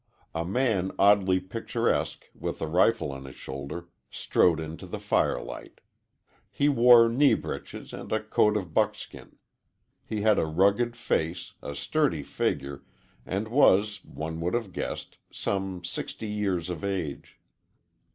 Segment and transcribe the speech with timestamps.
[0.33, 5.79] A man oddly picturesque, with a rifle on his shoulder, strode into the firelight.
[6.49, 9.35] He wore knee breeches and a coat of buckskin.
[10.03, 12.81] He had a rugged face, a sturdy figure,
[13.27, 17.39] and was, one would have guessed, some sixty years of age.